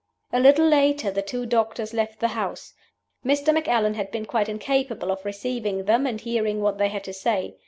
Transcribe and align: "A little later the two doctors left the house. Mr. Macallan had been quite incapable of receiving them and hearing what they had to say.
"A 0.33 0.39
little 0.39 0.65
later 0.67 1.11
the 1.11 1.21
two 1.21 1.45
doctors 1.45 1.93
left 1.93 2.21
the 2.21 2.29
house. 2.29 2.73
Mr. 3.23 3.53
Macallan 3.53 3.93
had 3.93 4.09
been 4.09 4.25
quite 4.25 4.49
incapable 4.49 5.11
of 5.11 5.23
receiving 5.23 5.83
them 5.83 6.07
and 6.07 6.19
hearing 6.19 6.59
what 6.59 6.79
they 6.79 6.87
had 6.89 7.03
to 7.03 7.13
say. 7.13 7.57